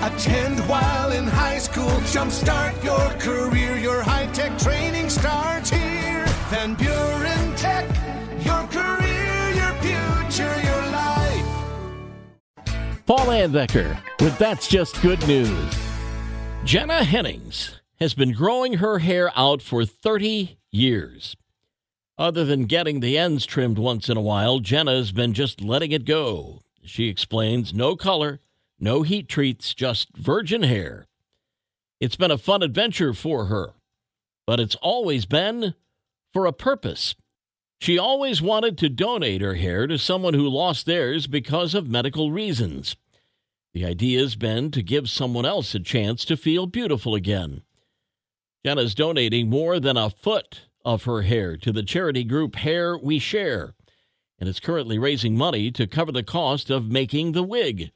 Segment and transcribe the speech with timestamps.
[0.00, 1.90] Attend while in high school.
[2.12, 3.76] Jumpstart your career.
[3.76, 6.24] Your high tech training starts here.
[6.50, 7.84] Van Buren Tech.
[8.44, 11.44] Your career, your future, your life.
[13.06, 15.74] Paul Layendecker with That's Just Good News.
[16.64, 21.34] Jenna Hennings has been growing her hair out for 30 years.
[22.16, 26.04] Other than getting the ends trimmed once in a while, Jenna's been just letting it
[26.04, 26.62] go.
[26.84, 28.38] She explains no color,
[28.78, 31.06] no heat treats, just virgin hair.
[32.00, 33.74] It's been a fun adventure for her,
[34.46, 35.74] but it's always been
[36.32, 37.14] for a purpose.
[37.80, 42.30] She always wanted to donate her hair to someone who lost theirs because of medical
[42.32, 42.96] reasons.
[43.72, 47.62] The idea has been to give someone else a chance to feel beautiful again.
[48.64, 53.18] Jenna's donating more than a foot of her hair to the charity group Hair We
[53.18, 53.74] Share,
[54.38, 57.92] and is currently raising money to cover the cost of making the wig.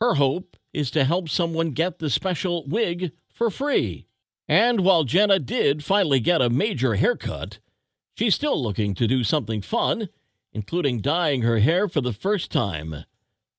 [0.00, 4.06] Her hope is to help someone get the special wig for free.
[4.48, 7.58] And while Jenna did finally get a major haircut,
[8.16, 10.08] she's still looking to do something fun,
[10.52, 13.04] including dyeing her hair for the first time.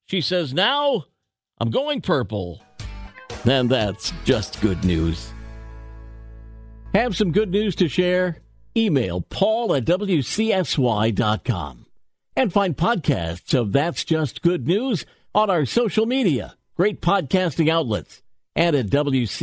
[0.06, 1.04] She says, Now
[1.58, 2.62] I'm going purple.
[3.44, 5.32] And that's just good news.
[6.94, 8.38] Have some good news to share?
[8.76, 11.86] Email paul at wcsy.com
[12.36, 18.22] and find podcasts of That's Just Good News on our social media, great podcasting outlets,
[18.54, 19.34] and at wcsy.com.